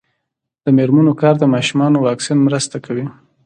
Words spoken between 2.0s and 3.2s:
واکسین مرسته کوي.